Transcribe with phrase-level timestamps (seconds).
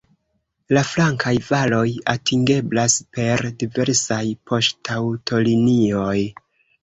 [0.75, 6.19] La flankaj valoj atingeblas per diversaj poŝtaŭtolinioj.